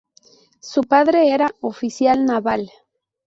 Su 0.61 0.81
padre 0.85 1.29
era 1.29 1.53
oficial 1.61 2.25
naval. 2.25 2.71